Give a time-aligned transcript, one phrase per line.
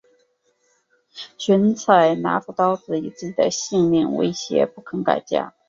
[1.37, 5.53] 荀采拿出刀子以自己的性命威胁不肯改嫁。